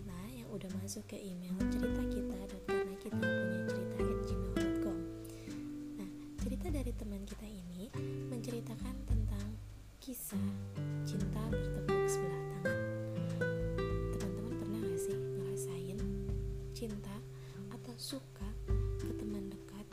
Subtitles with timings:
[0.00, 4.98] kita yang udah masuk ke email cerita kita karena kita punya cerita gmail.com
[6.00, 6.10] Nah,
[6.40, 7.92] cerita dari teman kita ini
[8.32, 9.60] menceritakan tentang
[10.00, 10.40] kisah
[11.04, 12.80] cinta bertepuk sebelah tangan.
[14.16, 15.98] Teman-teman pernah gak sih ngerasain
[16.72, 17.16] cinta
[17.68, 18.48] atau suka
[18.96, 19.84] ke teman dekat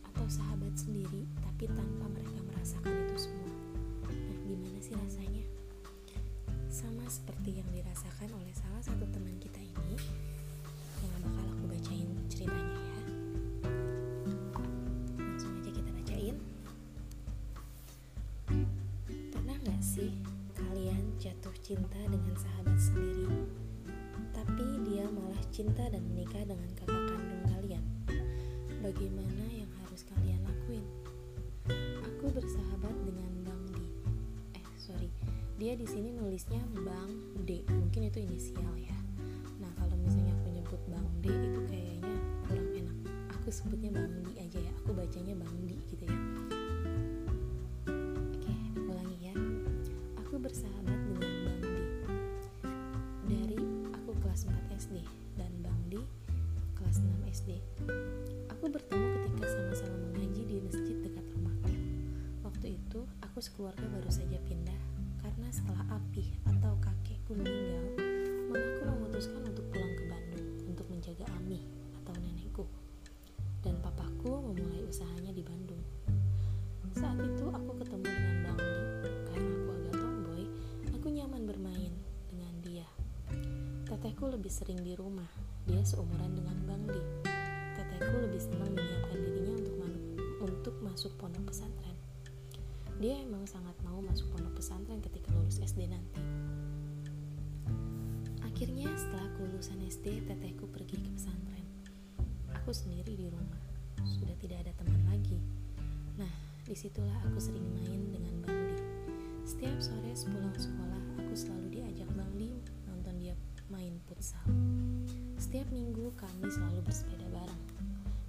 [0.00, 3.52] atau sahabat sendiri tapi tanpa mereka merasakan itu semua?
[4.08, 5.55] Nah, gimana sih rasanya?
[6.76, 9.96] Sama seperti yang dirasakan oleh salah satu teman kita ini
[11.00, 13.00] yang bakal aku bacain ceritanya ya.
[15.16, 16.36] Langsung aja kita bacain.
[19.32, 20.20] Pernah gak sih
[20.52, 23.24] kalian jatuh cinta dengan sahabat sendiri,
[24.36, 27.84] tapi dia malah cinta dan menikah dengan kakak kandung kalian?
[28.84, 30.84] Bagaimana yang harus kalian lakuin?
[32.04, 32.92] Aku bersahabat
[35.56, 37.16] dia di sini nulisnya Bang
[37.48, 37.64] D.
[37.72, 38.92] Mungkin itu inisial ya.
[39.56, 42.96] Nah, kalau misalnya aku nyebut Bang D itu kayaknya kurang enak.
[43.40, 44.72] Aku sebutnya Bang D aja ya.
[44.84, 46.18] Aku bacanya Bang D gitu ya.
[48.36, 49.34] Oke, ulangi ya.
[50.28, 51.68] Aku bersahabat dengan Bang D.
[53.24, 53.60] Dari
[53.96, 55.08] aku kelas 4 SD
[55.40, 56.04] dan Bang D
[56.76, 57.50] kelas 6 SD.
[58.52, 61.72] Aku bertemu ketika sama-sama mengaji di masjid dekat rumahku.
[62.44, 64.95] Waktu itu, aku sekeluarga baru saja pindah
[65.36, 67.84] karena setelah Apih atau kakekku meninggal,
[68.48, 71.60] mamaku memutuskan untuk pulang ke Bandung untuk menjaga Ami
[71.92, 72.64] atau nenekku.
[73.60, 75.84] Dan papaku memulai usahanya di Bandung.
[76.96, 80.42] Saat itu aku ketemu dengan Bang Di karena aku agak tomboy,
[80.96, 81.92] aku nyaman bermain
[82.32, 82.88] dengan dia.
[83.92, 85.28] Tetehku lebih sering di rumah,
[85.68, 87.02] dia seumuran dengan Bang Di.
[87.76, 89.76] Tetehku lebih senang menyiapkan dirinya untuk
[90.48, 91.85] untuk masuk pondok pesantren.
[92.96, 96.16] Dia emang sangat mau masuk pondok pesantren ketika lulus SD nanti.
[98.40, 101.68] Akhirnya setelah aku lulusan SD, tetehku pergi ke pesantren.
[102.56, 103.60] Aku sendiri di rumah,
[104.00, 105.36] sudah tidak ada teman lagi.
[106.16, 106.32] Nah,
[106.64, 108.80] di situlah aku sering main dengan Bang Di.
[109.44, 112.48] Setiap sore sepulang sekolah, aku selalu diajak Bang Di
[112.88, 113.36] nonton dia
[113.68, 114.40] main futsal.
[115.36, 117.62] Setiap minggu kami selalu bersepeda bareng,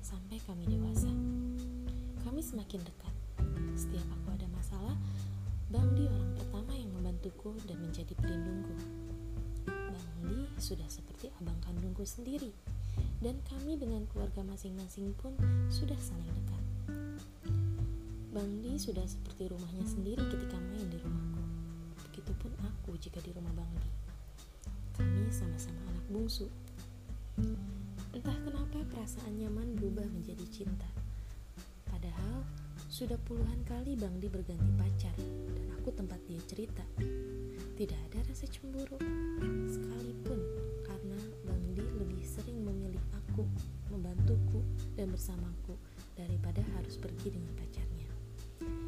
[0.03, 1.07] sampai kami dewasa.
[2.27, 3.13] Kami semakin dekat.
[3.79, 5.00] Setiap aku ada masalah,
[5.72, 8.75] Bang Di orang pertama yang membantuku dan menjadi pelindungku.
[9.63, 12.51] Bang Di sudah seperti abang kandungku sendiri,
[13.23, 15.31] dan kami dengan keluarga masing-masing pun
[15.72, 16.63] sudah saling dekat.
[18.35, 21.44] Bang Di sudah seperti rumahnya sendiri ketika main di rumahku.
[22.11, 23.88] Begitupun aku jika di rumah Bang Di.
[25.00, 26.51] Kami sama-sama anak bungsu.
[28.11, 30.97] Entah kenapa perasaan nyaman berubah menjadi cinta.
[32.97, 35.13] Sudah puluhan kali Bang Di berganti pacar
[35.53, 36.81] dan aku tempat dia cerita.
[37.78, 38.97] Tidak ada rasa cemburu
[39.69, 40.41] sekalipun
[40.81, 43.46] karena Bang Di lebih sering memilih aku,
[43.94, 44.66] membantuku
[44.97, 45.78] dan bersamaku
[46.18, 48.09] daripada harus pergi dengan pacarnya.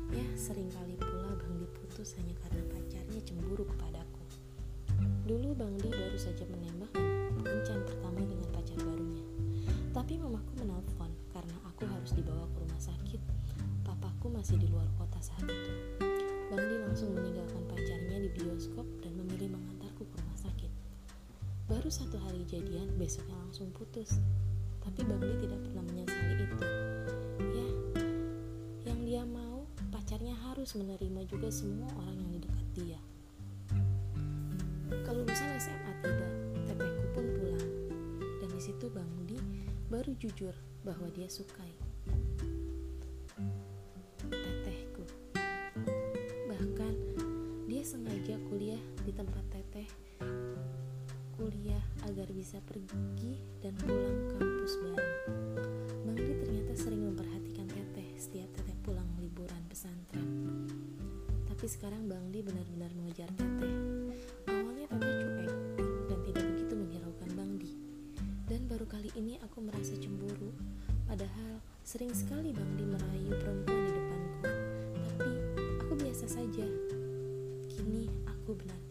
[0.09, 4.25] Ya, sering kali pula Bang Di putus hanya karena pacarnya cemburu kepadaku.
[5.29, 6.97] Dulu Bang Di baru saja menembak
[7.45, 9.21] kencan pertama dengan pacar barunya.
[9.93, 10.98] Tapi mamaku menelpon
[14.19, 15.73] Papaku masih di luar kota saat itu.
[16.51, 20.67] Bang Di langsung meninggalkan pacarnya di bioskop dan memilih mengantarku ke rumah sakit.
[21.71, 24.19] Baru satu hari jadian, besoknya langsung putus.
[24.83, 26.57] Tapi Bang Di tidak pernah menyesali itu.
[27.39, 27.67] Ya,
[28.91, 32.99] yang dia mau, pacarnya harus menerima juga semua orang yang di dekat dia.
[35.07, 36.27] Kelulusan SMA tiba,
[36.67, 37.71] tetehku pun pulang.
[38.43, 39.39] Dan di situ Bang Di
[39.87, 40.51] baru jujur
[40.83, 41.88] bahwa dia sukai.
[49.79, 49.95] Teteh
[51.39, 55.15] kuliah agar bisa pergi dan pulang kampus bareng.
[56.03, 60.27] Bang Di ternyata sering memperhatikan teteh setiap teteh pulang liburan pesantren.
[61.47, 63.75] Tapi sekarang Bang Di benar-benar mengejar teteh.
[64.51, 65.53] Awalnya teteh cuek
[66.11, 67.71] dan tidak begitu menghiraukan Bang Di.
[68.51, 70.51] Dan baru kali ini aku merasa cemburu.
[71.07, 74.39] Padahal sering sekali Bang Di merayu perempuan di depanku.
[75.07, 75.31] Tapi
[75.87, 76.67] aku biasa saja.
[77.71, 78.88] Kini aku cemburu.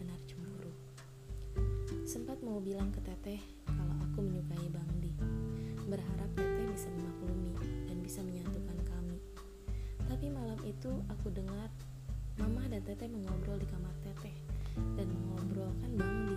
[2.09, 3.37] Sempat mau bilang ke teteh
[3.69, 5.13] kalau aku menyukai Bang Di.
[5.93, 7.53] Berharap teteh bisa memaklumi
[7.85, 9.21] dan bisa menyatukan kami.
[10.09, 11.69] Tapi malam itu aku dengar
[12.41, 14.33] Mama dan Teteh mengobrol di kamar Teteh
[14.97, 16.37] dan mengobrolkan Bang Di.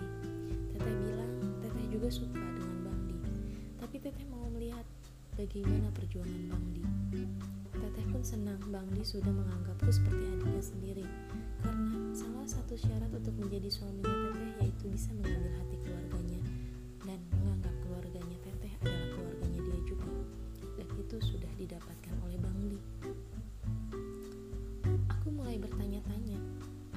[0.76, 1.32] Teteh bilang
[1.64, 3.16] Teteh juga suka dengan Bang Di.
[3.80, 4.84] Tapi Teteh mau melihat
[5.36, 6.82] bagaimana perjuangan Bang Di.
[7.72, 11.06] Teteh pun senang Bang Di sudah menganggapku seperti adiknya sendiri.
[11.64, 16.40] Karena salah satu syarat untuk menjadi suaminya Teteh yaitu bisa mengambil hati keluarganya
[17.08, 20.10] dan menganggap keluarganya Teteh adalah keluarganya dia juga
[20.76, 22.80] dan itu sudah didapatkan oleh Bang Li
[25.08, 26.38] aku mulai bertanya-tanya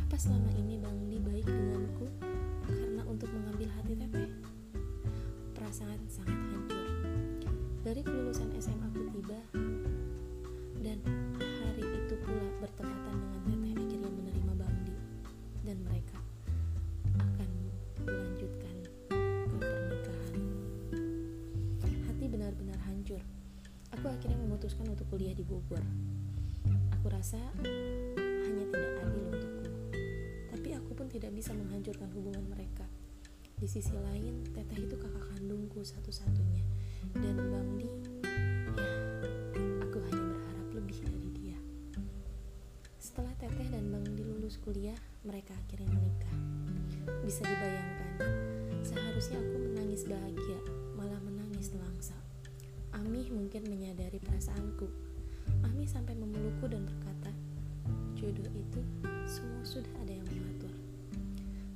[0.02, 1.18] apa selama ini Bang Li
[7.86, 9.38] dari kelulusan SMA aku tiba
[10.82, 10.98] dan
[11.38, 13.14] hari itu pula bertepatan
[13.46, 14.96] dengan Teteh akhirnya menerima Bangdi
[15.62, 16.18] dan mereka
[17.14, 17.50] akan
[18.10, 20.42] melanjutkan ke pernikahan.
[22.10, 23.22] Hati benar-benar hancur.
[23.94, 25.86] Aku akhirnya memutuskan untuk kuliah di Bogor.
[26.90, 27.38] Aku rasa
[28.50, 29.70] hanya tidak adil untukku.
[30.58, 32.90] Tapi aku pun tidak bisa menghancurkan hubungan mereka.
[33.62, 36.75] Di sisi lain, Teteh itu kakak kandungku satu-satunya.
[37.16, 37.88] Dan Bangdi,
[38.76, 38.92] ya,
[39.88, 41.60] aku hanya berharap lebih dari dia.
[43.00, 46.36] Setelah Teteh dan Bangdi lulus kuliah, mereka akhirnya menikah.
[47.24, 48.20] Bisa dibayangkan,
[48.84, 50.60] seharusnya aku menangis bahagia,
[51.00, 52.20] malah menangis nelangsa.
[52.92, 54.92] Amih mungkin menyadari perasaanku.
[55.64, 57.32] Amih sampai memelukku dan berkata,
[58.20, 58.82] jodoh itu
[59.24, 60.74] semua sudah ada yang mengatur.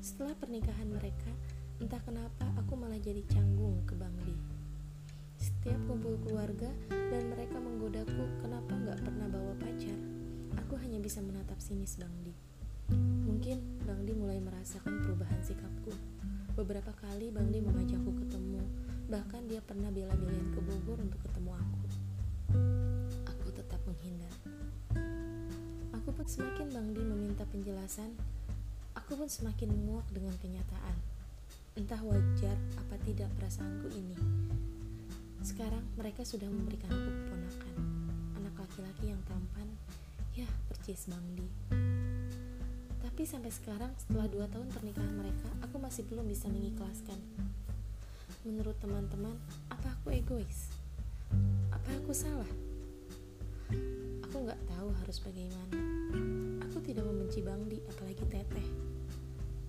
[0.03, 1.31] Setelah pernikahan mereka,
[1.79, 4.48] entah kenapa aku malah jadi canggung ke Bangdi.
[5.59, 9.99] Setiap kumpul keluarga dan mereka menggodaku, kenapa nggak pernah bawa pacar?
[10.55, 12.31] Aku hanya bisa menatap sinis Bangdi.
[13.27, 15.91] Mungkin Bangdi mulai merasakan perubahan sikapku.
[16.55, 18.63] Beberapa kali Bangdi mengajakku ketemu,
[19.11, 21.83] bahkan dia pernah bela-belain ke Bogor untuk ketemu aku.
[23.27, 24.31] Aku tetap menghindar.
[25.91, 28.15] Aku pun semakin Bangdi meminta penjelasan,
[28.95, 30.95] aku pun semakin muak dengan kenyataan.
[31.75, 34.15] Entah wajar apa tidak perasaanku ini.
[35.39, 37.75] Sekarang mereka sudah memberikan aku keponakan,
[38.35, 39.67] anak laki-laki yang tampan,
[40.35, 41.47] ya percis Bangdi.
[42.99, 47.19] Tapi sampai sekarang setelah dua tahun pernikahan mereka, aku masih belum bisa mengikhlaskan.
[48.43, 49.35] Menurut teman-teman,
[49.71, 50.71] apa aku egois?
[51.71, 52.47] Apa aku salah?
[54.27, 55.75] Aku nggak tahu harus bagaimana.
[56.67, 58.67] Aku tidak membenci Bangdi, apalagi Teteh.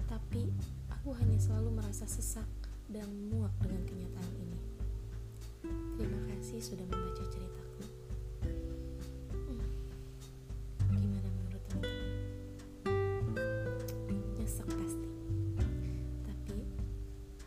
[0.07, 0.51] Tapi
[0.91, 2.47] aku hanya selalu merasa sesak
[2.87, 4.70] dan muak dengan kenyataan ini.
[6.01, 7.85] Terima kasih sudah membaca ceritaku.
[9.37, 9.61] Hmm,
[10.97, 12.17] Gimana menurut teman-teman?
[14.41, 15.09] Nyesek pasti.
[16.25, 16.57] Tapi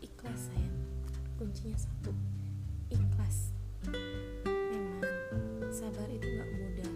[0.06, 0.78] ikhlas sayang.
[1.34, 2.14] Kuncinya satu.
[2.94, 3.50] Ikhlas.
[4.46, 5.02] Memang
[5.74, 6.94] sabar itu gak mudah.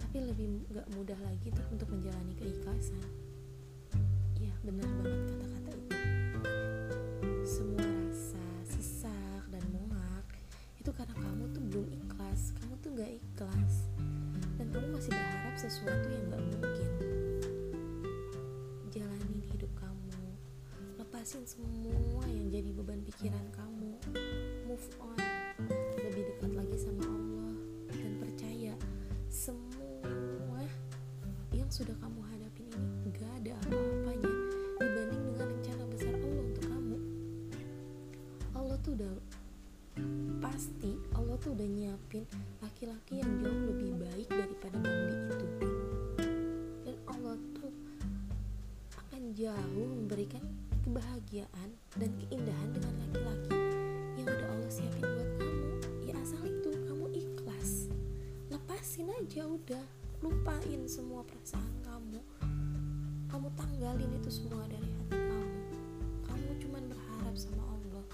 [0.00, 3.04] Tapi lebih gak mudah lagi tuh untuk menjalani keikhlasan.
[4.40, 5.11] Iya, benar banget
[21.32, 23.96] lepasin semua yang jadi beban pikiran kamu,
[24.68, 25.16] move on,
[26.04, 27.56] lebih dekat lagi sama Allah,
[27.88, 28.76] dan percaya
[29.32, 30.60] semua
[31.56, 34.32] yang sudah kamu hadapin ini gak ada apa-apanya
[34.76, 36.98] dibanding dengan rencana besar Allah untuk kamu.
[38.52, 39.14] Allah tuh udah
[40.36, 42.28] pasti Allah tuh udah nyiapin
[42.60, 43.51] laki-laki yang jauh
[51.32, 53.56] kebahagiaan dan keindahan dengan laki-laki.
[54.20, 55.64] Yang udah Allah siapin buat kamu
[56.04, 57.70] ya asal itu kamu ikhlas.
[58.52, 59.84] Lepasin aja udah
[60.20, 62.20] lupain semua perasaan kamu.
[63.32, 65.60] Kamu tanggalin itu semua dari hati kamu.
[66.28, 68.06] Kamu cuman berharap sama Allah.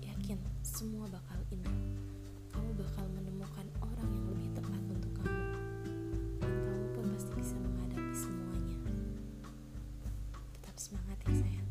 [0.00, 1.80] Yakin semua bakal indah.
[2.48, 5.44] Kamu bakal menemukan orang yang lebih tepat untuk kamu.
[6.40, 8.78] Dan kamu pun pasti bisa menghadapi semuanya.
[10.56, 11.63] Tetap semangat ya sayang.